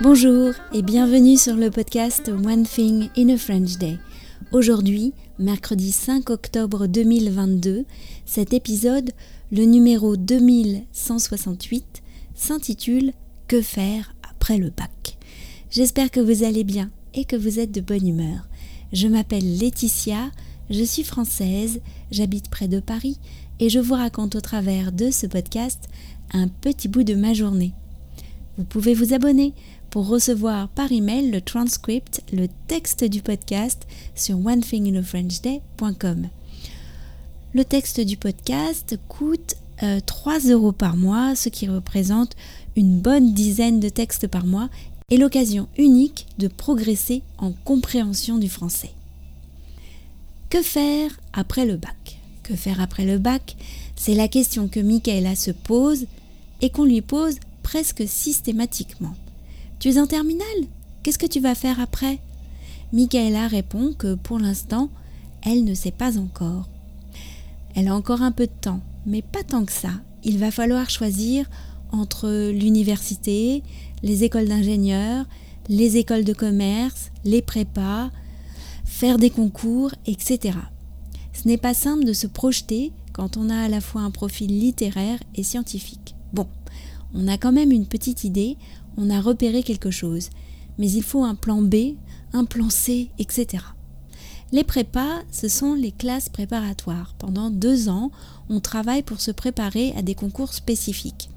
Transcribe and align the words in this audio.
Bonjour 0.00 0.54
et 0.72 0.82
bienvenue 0.82 1.36
sur 1.36 1.56
le 1.56 1.72
podcast 1.72 2.28
One 2.28 2.62
Thing 2.62 3.08
in 3.16 3.30
a 3.30 3.36
French 3.36 3.78
Day. 3.78 3.98
Aujourd'hui, 4.52 5.12
mercredi 5.40 5.90
5 5.90 6.30
octobre 6.30 6.86
2022, 6.86 7.84
cet 8.24 8.52
épisode, 8.52 9.10
le 9.50 9.64
numéro 9.64 10.16
2168, 10.16 11.84
s'intitule 12.36 13.12
Que 13.48 13.60
faire 13.60 14.14
après 14.30 14.56
le 14.56 14.70
bac? 14.70 15.18
J'espère 15.68 16.12
que 16.12 16.20
vous 16.20 16.44
allez 16.44 16.62
bien 16.62 16.90
et 17.14 17.24
que 17.24 17.34
vous 17.34 17.58
êtes 17.58 17.72
de 17.72 17.80
bonne 17.80 18.06
humeur. 18.06 18.46
Je 18.92 19.08
m'appelle 19.08 19.58
Laetitia, 19.58 20.30
je 20.70 20.84
suis 20.84 21.02
française, 21.02 21.80
j'habite 22.12 22.50
près 22.50 22.68
de 22.68 22.78
Paris 22.78 23.18
et 23.58 23.68
je 23.68 23.80
vous 23.80 23.94
raconte 23.94 24.36
au 24.36 24.40
travers 24.40 24.92
de 24.92 25.10
ce 25.10 25.26
podcast 25.26 25.88
un 26.32 26.46
petit 26.46 26.86
bout 26.86 27.02
de 27.02 27.16
ma 27.16 27.34
journée. 27.34 27.74
Vous 28.58 28.64
pouvez 28.64 28.92
vous 28.92 29.14
abonner 29.14 29.54
pour 29.90 30.06
recevoir 30.06 30.68
par 30.68 30.92
email 30.92 31.30
le 31.30 31.40
transcript, 31.40 32.22
le 32.32 32.46
texte 32.66 33.04
du 33.04 33.22
podcast 33.22 33.86
sur 34.14 34.38
onethinginafrenchday.com. 34.44 36.28
Le 37.54 37.64
texte 37.64 38.00
du 38.00 38.16
podcast 38.16 38.98
coûte 39.08 39.56
3 40.06 40.46
euh, 40.46 40.52
euros 40.52 40.72
par 40.72 40.96
mois, 40.96 41.34
ce 41.34 41.48
qui 41.48 41.66
représente 41.66 42.36
une 42.76 42.98
bonne 42.98 43.32
dizaine 43.32 43.80
de 43.80 43.88
textes 43.88 44.26
par 44.26 44.44
mois 44.44 44.68
et 45.10 45.16
l'occasion 45.16 45.68
unique 45.78 46.26
de 46.38 46.48
progresser 46.48 47.22
en 47.38 47.52
compréhension 47.64 48.36
du 48.36 48.48
français. 48.48 48.90
Que 50.50 50.62
faire 50.62 51.10
après 51.32 51.64
le 51.64 51.76
bac? 51.76 52.18
Que 52.42 52.54
faire 52.54 52.80
après 52.80 53.06
le 53.06 53.18
bac? 53.18 53.56
C'est 53.96 54.14
la 54.14 54.28
question 54.28 54.68
que 54.68 54.80
Michaela 54.80 55.34
se 55.34 55.50
pose 55.50 56.06
et 56.60 56.70
qu'on 56.70 56.84
lui 56.84 57.00
pose 57.00 57.36
presque 57.62 58.04
systématiquement. 58.06 59.14
Tu 59.78 59.90
es 59.90 59.98
en 60.00 60.08
terminale? 60.08 60.66
Qu'est-ce 61.02 61.18
que 61.18 61.26
tu 61.26 61.38
vas 61.38 61.54
faire 61.54 61.78
après? 61.78 62.18
Michaela 62.92 63.46
répond 63.46 63.92
que 63.96 64.14
pour 64.16 64.40
l'instant, 64.40 64.90
elle 65.42 65.62
ne 65.62 65.74
sait 65.74 65.92
pas 65.92 66.18
encore. 66.18 66.68
Elle 67.76 67.86
a 67.86 67.94
encore 67.94 68.22
un 68.22 68.32
peu 68.32 68.46
de 68.46 68.60
temps, 68.60 68.80
mais 69.06 69.22
pas 69.22 69.44
tant 69.44 69.64
que 69.64 69.72
ça. 69.72 69.92
Il 70.24 70.38
va 70.38 70.50
falloir 70.50 70.90
choisir 70.90 71.48
entre 71.92 72.50
l'université, 72.50 73.62
les 74.02 74.24
écoles 74.24 74.48
d'ingénieurs, 74.48 75.26
les 75.68 75.96
écoles 75.96 76.24
de 76.24 76.32
commerce, 76.32 77.12
les 77.24 77.40
prépas, 77.40 78.10
faire 78.84 79.18
des 79.18 79.30
concours, 79.30 79.92
etc. 80.06 80.58
Ce 81.32 81.46
n'est 81.46 81.56
pas 81.56 81.74
simple 81.74 82.04
de 82.04 82.12
se 82.12 82.26
projeter 82.26 82.90
quand 83.12 83.36
on 83.36 83.48
a 83.48 83.56
à 83.56 83.68
la 83.68 83.80
fois 83.80 84.00
un 84.00 84.10
profil 84.10 84.58
littéraire 84.58 85.20
et 85.36 85.44
scientifique. 85.44 86.16
Bon, 86.32 86.48
on 87.14 87.28
a 87.28 87.38
quand 87.38 87.52
même 87.52 87.72
une 87.72 87.86
petite 87.86 88.24
idée, 88.24 88.56
on 88.96 89.10
a 89.10 89.20
repéré 89.20 89.62
quelque 89.62 89.90
chose, 89.90 90.30
mais 90.78 90.90
il 90.90 91.02
faut 91.02 91.24
un 91.24 91.34
plan 91.34 91.62
B, 91.62 91.94
un 92.32 92.44
plan 92.44 92.70
C, 92.70 93.10
etc. 93.18 93.64
Les 94.50 94.64
prépas, 94.64 95.22
ce 95.30 95.46
sont 95.46 95.74
les 95.74 95.92
classes 95.92 96.30
préparatoires. 96.30 97.14
Pendant 97.18 97.50
deux 97.50 97.88
ans, 97.88 98.10
on 98.48 98.60
travaille 98.60 99.02
pour 99.02 99.20
se 99.20 99.30
préparer 99.30 99.92
à 99.96 100.02
des 100.02 100.14
concours 100.14 100.54
spécifiques. 100.54 101.28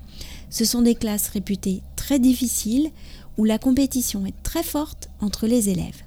Ce 0.49 0.63
sont 0.63 0.81
des 0.81 0.95
classes 0.95 1.27
réputées 1.27 1.81
très 1.95 2.19
difficiles 2.19 2.89
où 3.37 3.43
la 3.43 3.57
compétition 3.57 4.25
est 4.25 4.43
très 4.43 4.63
forte 4.63 5.09
entre 5.19 5.45
les 5.45 5.69
élèves. 5.69 6.03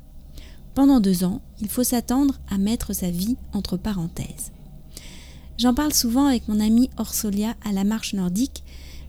Pendant 0.75 1.01
deux 1.01 1.25
ans, 1.25 1.41
il 1.61 1.69
faut 1.69 1.85
s'attendre 1.85 2.41
à 2.51 2.59
mettre 2.59 2.95
sa 2.95 3.11
vie 3.11 3.37
entre 3.53 3.77
parenthèses. 3.77 4.51
J'en 5.59 5.75
parle 5.75 5.95
souvent 5.95 6.27
avec 6.27 6.49
mon 6.49 6.59
ami 6.59 6.91
Orsolia 6.97 7.55
à 7.65 7.73
la 7.73 7.85
marche 7.85 8.15
nordique 8.15 8.64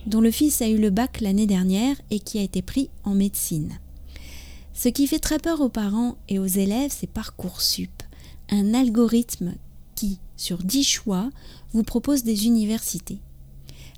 dont 0.06 0.22
le 0.22 0.32
fils 0.32 0.62
a 0.62 0.68
eu 0.68 0.78
le 0.78 0.90
bac 0.90 1.22
l'année 1.22 1.48
dernière 1.48 1.96
et 2.12 2.20
qui 2.20 2.40
a 2.40 2.44
été 2.44 2.62
pris 2.62 2.90
en 3.04 3.16
médecine. 3.16 3.80
Ce 4.74 4.90
qui 4.90 5.08
fait 5.08 5.20
très 5.20 5.40
peur 5.40 5.62
aux 5.62 5.70
parents 5.70 6.18
et 6.28 6.38
aux 6.38 6.46
élèves, 6.46 6.94
c'est 6.94 7.08
Parcoursup, 7.08 8.04
un 8.50 8.74
algorithme 8.74 9.54
qui, 9.96 10.20
sur 10.36 10.58
10 10.58 10.84
choix, 10.84 11.30
vous 11.74 11.84
propose 11.84 12.24
des 12.24 12.46
universités. 12.46 13.20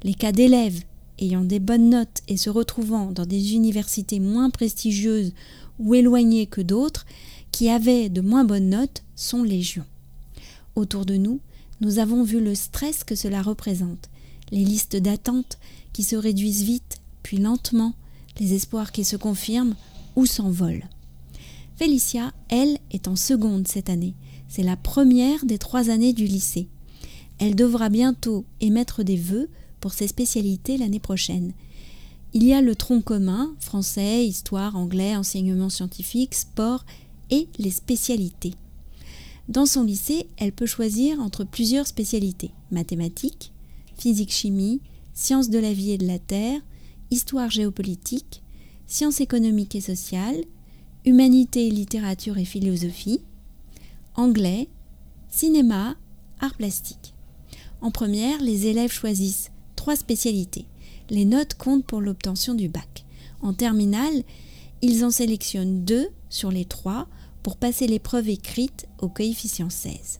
Les 0.03 0.13
cas 0.13 0.31
d'élèves 0.31 0.81
ayant 1.19 1.43
des 1.43 1.59
bonnes 1.59 1.89
notes 1.89 2.21
et 2.27 2.37
se 2.37 2.49
retrouvant 2.49 3.11
dans 3.11 3.25
des 3.25 3.55
universités 3.55 4.19
moins 4.19 4.49
prestigieuses 4.49 5.33
ou 5.79 5.95
éloignées 5.95 6.45
que 6.45 6.61
d'autres, 6.61 7.05
qui 7.51 7.69
avaient 7.69 8.09
de 8.09 8.21
moins 8.21 8.43
bonnes 8.43 8.69
notes, 8.69 9.03
sont 9.15 9.43
légion. 9.43 9.85
Autour 10.75 11.05
de 11.05 11.15
nous, 11.15 11.39
nous 11.81 11.99
avons 11.99 12.23
vu 12.23 12.39
le 12.39 12.55
stress 12.55 13.03
que 13.03 13.15
cela 13.15 13.41
représente, 13.41 14.09
les 14.51 14.63
listes 14.63 14.95
d'attente 14.95 15.57
qui 15.93 16.03
se 16.03 16.15
réduisent 16.15 16.63
vite, 16.63 16.97
puis 17.23 17.37
lentement, 17.37 17.93
les 18.39 18.53
espoirs 18.53 18.91
qui 18.91 19.03
se 19.03 19.15
confirment 19.15 19.75
ou 20.15 20.25
s'envolent. 20.25 20.87
Félicia, 21.75 22.33
elle, 22.49 22.77
est 22.91 23.07
en 23.07 23.15
seconde 23.15 23.67
cette 23.67 23.89
année. 23.89 24.15
C'est 24.47 24.63
la 24.63 24.77
première 24.77 25.45
des 25.45 25.57
trois 25.57 25.89
années 25.89 26.13
du 26.13 26.25
lycée. 26.25 26.67
Elle 27.39 27.55
devra 27.55 27.89
bientôt 27.89 28.45
émettre 28.61 29.03
des 29.03 29.15
vœux 29.15 29.49
pour 29.79 29.93
ses 29.93 30.07
spécialités 30.07 30.77
l'année 30.77 30.99
prochaine. 30.99 31.53
Il 32.33 32.43
y 32.43 32.53
a 32.53 32.61
le 32.61 32.75
tronc 32.75 33.01
commun, 33.01 33.53
français, 33.59 34.25
histoire, 34.25 34.75
anglais, 34.75 35.15
enseignement 35.15 35.69
scientifique, 35.69 36.33
sport 36.33 36.85
et 37.29 37.47
les 37.57 37.71
spécialités. 37.71 38.53
Dans 39.49 39.65
son 39.65 39.83
lycée, 39.83 40.27
elle 40.37 40.51
peut 40.51 40.65
choisir 40.65 41.19
entre 41.19 41.43
plusieurs 41.43 41.87
spécialités 41.87 42.51
mathématiques, 42.71 43.53
physique-chimie, 43.97 44.81
sciences 45.13 45.49
de 45.49 45.59
la 45.59 45.73
vie 45.73 45.91
et 45.91 45.97
de 45.97 46.07
la 46.07 46.19
terre, 46.19 46.61
histoire 47.11 47.49
géopolitique, 47.49 48.41
sciences 48.85 49.21
économiques 49.21 49.75
et 49.75 49.81
sociales, 49.81 50.43
humanité, 51.05 51.69
littérature 51.69 52.37
et 52.37 52.45
philosophie, 52.45 53.21
anglais, 54.15 54.69
cinéma, 55.29 55.95
art 56.39 56.55
plastique. 56.55 57.13
En 57.81 57.91
première, 57.91 58.41
les 58.41 58.67
élèves 58.67 58.91
choisissent 58.91 59.51
trois 59.75 59.95
spécialités. 59.95 60.65
Les 61.09 61.25
notes 61.25 61.53
comptent 61.53 61.85
pour 61.85 62.01
l'obtention 62.01 62.53
du 62.53 62.69
bac. 62.69 63.05
En 63.41 63.53
terminale, 63.53 64.23
ils 64.81 65.05
en 65.05 65.11
sélectionnent 65.11 65.83
deux 65.85 66.09
sur 66.29 66.51
les 66.51 66.65
trois 66.65 67.07
pour 67.43 67.57
passer 67.57 67.87
l'épreuve 67.87 68.29
écrite 68.29 68.87
au 68.99 69.07
coefficient 69.07 69.69
16. 69.69 70.19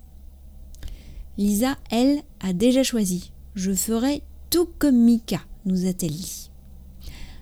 Lisa, 1.38 1.78
elle, 1.92 2.24
a 2.40 2.54
déjà 2.54 2.84
choisi 2.84 3.32
je 3.58 3.74
ferai 3.74 4.22
tout 4.52 4.70
comme 4.78 5.04
Mika, 5.04 5.42
nous 5.66 5.88
a-t-elle 5.88 6.12
dit. 6.12 6.52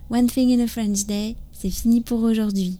One 0.09 0.27
Thing 0.27 0.57
in 0.57 0.63
a 0.63 0.67
French 0.67 1.05
Day, 1.05 1.35
c'est 1.51 1.69
fini 1.69 1.99
pour 1.99 2.23
aujourd'hui. 2.23 2.77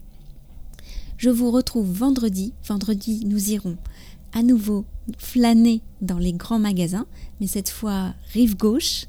Je 1.18 1.30
vous 1.30 1.52
retrouve 1.52 1.92
vendredi. 1.92 2.54
Vendredi, 2.66 3.26
nous 3.26 3.52
irons 3.52 3.76
à 4.32 4.42
nouveau 4.42 4.86
flâner 5.18 5.82
dans 6.02 6.18
les 6.18 6.32
grands 6.32 6.60
magasins, 6.60 7.08
mais 7.40 7.48
cette 7.48 7.70
fois 7.70 8.14
rive 8.34 8.56
gauche, 8.56 9.06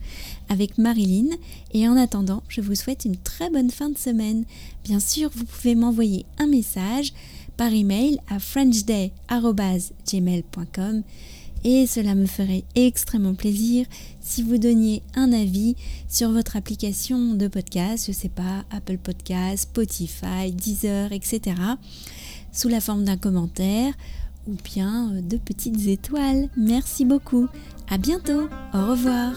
avec 0.48 0.76
Marilyn. 0.76 1.36
Et 1.72 1.88
en 1.88 1.96
attendant, 1.96 2.42
je 2.48 2.60
vous 2.60 2.74
souhaite 2.74 3.04
une 3.04 3.16
très 3.16 3.48
bonne 3.48 3.70
fin 3.70 3.90
de 3.90 3.98
semaine. 3.98 4.44
Bien 4.82 4.98
sûr, 4.98 5.30
vous 5.34 5.44
pouvez 5.44 5.76
m'envoyer 5.76 6.26
un 6.38 6.48
message 6.48 7.12
par 7.56 7.72
email 7.72 8.18
à 8.28 8.40
frenchday.gmail.com 8.40 11.02
et 11.64 11.86
cela 11.86 12.14
me 12.14 12.26
ferait 12.26 12.64
extrêmement 12.74 13.34
plaisir 13.34 13.86
si 14.20 14.42
vous 14.42 14.58
donniez 14.58 15.02
un 15.14 15.32
avis 15.32 15.76
sur 16.08 16.30
votre 16.30 16.56
application 16.56 17.34
de 17.34 17.48
podcast, 17.48 18.06
je 18.06 18.12
sais 18.12 18.28
pas, 18.28 18.64
Apple 18.70 18.98
Podcast, 18.98 19.64
Spotify, 19.64 20.52
Deezer, 20.52 21.12
etc. 21.12 21.56
sous 22.52 22.68
la 22.68 22.80
forme 22.80 23.04
d'un 23.04 23.16
commentaire 23.16 23.94
ou 24.46 24.54
bien 24.64 25.10
de 25.22 25.36
petites 25.36 25.86
étoiles. 25.86 26.48
Merci 26.56 27.04
beaucoup. 27.04 27.48
À 27.88 27.98
bientôt. 27.98 28.48
Au 28.72 28.86
revoir. 28.90 29.32